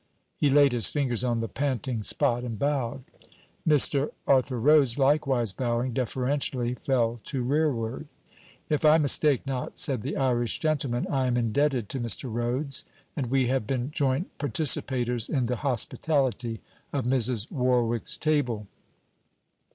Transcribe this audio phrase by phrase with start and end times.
[0.35, 3.03] He laid his fingers on the panting spot, and bowed.
[3.69, 4.09] Mr.
[4.25, 8.07] Arthur Rhodes, likewise bowing, deferentially fell to rearward.
[8.67, 12.33] 'If I mistake not,' said the Irish gentleman, 'I am indebted to Mr.
[12.33, 12.83] Rhodes;
[13.15, 16.61] and we have been joint participators in the hospitality
[16.91, 17.51] of Mrs.
[17.51, 18.65] Warwick's table.'